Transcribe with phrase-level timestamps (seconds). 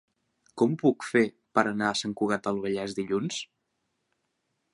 [0.61, 1.23] Com ho puc fer
[1.59, 3.43] per anar a Sant Cugat del Vallès dilluns?